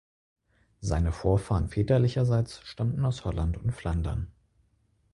Seine 0.79 1.11
Vorfahren 1.11 1.69
väterlicherseits 1.69 2.61
stammten 2.65 3.05
aus 3.05 3.23
Holland 3.23 3.59
und 3.63 3.71
Flandern. 3.71 4.31